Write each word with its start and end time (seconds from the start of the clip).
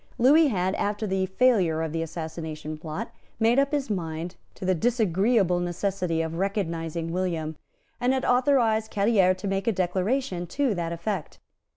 Lewis 0.17 0.49
had, 0.49 0.73
after 0.77 1.05
the 1.05 1.27
failure 1.27 1.83
of 1.83 1.91
the 1.93 2.01
Assassination 2.01 2.75
Plot, 2.75 3.11
made 3.39 3.59
up 3.59 3.71
his 3.71 3.87
mind 3.91 4.35
to 4.55 4.65
the 4.65 4.73
disagreeable 4.73 5.59
necessity 5.59 6.23
of 6.23 6.33
recognising 6.37 7.11
William, 7.11 7.55
and 7.99 8.11
had 8.11 8.25
authorised 8.25 8.89
Callieres 8.91 9.37
to 9.37 9.47
make 9.47 9.67
a 9.67 9.71
declaration 9.71 10.47
to 10.47 10.73
that 10.73 10.91
effect. 10.91 11.37